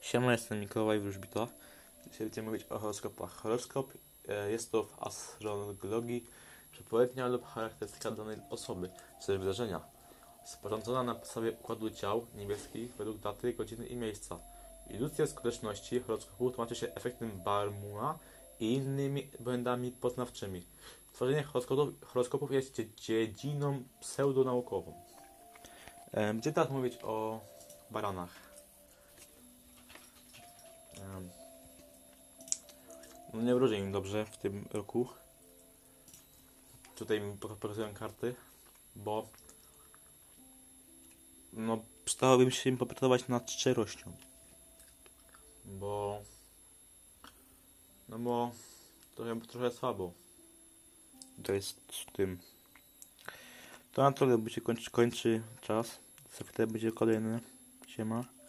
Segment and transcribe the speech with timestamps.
[0.00, 1.48] Siema, jestem Mikołaj Wróżbito.
[2.06, 3.30] Dzisiaj będziemy mówić o horoskopach.
[3.32, 3.92] Horoskop
[4.28, 6.26] e, jest to w astrologii
[6.72, 8.90] przepowiednia lub charakterystyka danej osoby
[9.26, 9.80] czy wydarzenia.
[10.44, 14.38] Sporządzona na podstawie układu ciał niebieskich według daty, godziny i miejsca.
[14.90, 18.18] Iluzja skuteczności horoskopu tłumaczy się efektem Barmuna
[18.60, 20.66] i innymi błędami poznawczymi.
[21.12, 24.94] Tworzenie horoskopów, horoskopów jest dzie- dziedziną pseudonaukową.
[26.12, 27.40] E, Będziemy teraz mówić o
[27.90, 28.49] baranach.
[33.34, 35.08] No nie wróży im dobrze w tym roku.
[36.96, 38.34] Tutaj mi pok- pokazują karty,
[38.96, 39.28] bo
[41.52, 44.12] no przydałoby się im popracować nad szczerością.
[45.64, 46.22] Bo
[48.08, 48.50] no bo
[49.14, 50.12] trochę, trochę słabo.
[51.42, 52.38] To jest z tym.
[53.92, 55.98] To na tyle, bo się kończy, kończy czas.
[56.56, 57.40] Za będzie kolejny.
[57.86, 58.39] Siema.